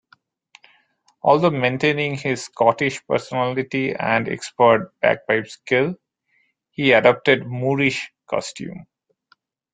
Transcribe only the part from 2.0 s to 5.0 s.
his Scottish personality and expert